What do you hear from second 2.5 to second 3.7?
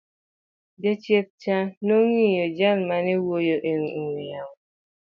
jal mane wuoyo